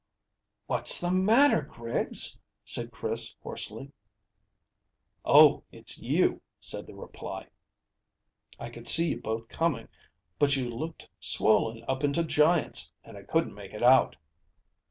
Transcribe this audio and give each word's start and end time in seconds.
"What's 0.65 0.99
the 0.99 1.11
matter, 1.11 1.61
Griggs?" 1.61 2.39
said 2.65 2.91
Chris 2.91 3.35
hoarsely. 3.43 3.91
"Oh, 5.23 5.63
it's 5.71 6.01
you!" 6.01 6.41
was 6.57 6.71
the 6.83 6.95
reply. 6.95 7.49
"I 8.59 8.71
could 8.71 8.87
see 8.87 9.09
you 9.09 9.21
both 9.21 9.47
coming, 9.47 9.89
but 10.39 10.55
you 10.55 10.67
looked 10.67 11.07
swollen 11.19 11.85
up 11.87 12.03
into 12.03 12.23
giants, 12.23 12.91
and 13.03 13.15
I 13.15 13.21
couldn't 13.21 13.53
make 13.53 13.73
it 13.75 13.83
out." 13.83 14.15